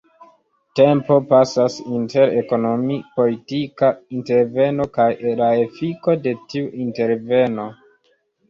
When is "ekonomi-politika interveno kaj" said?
2.39-5.09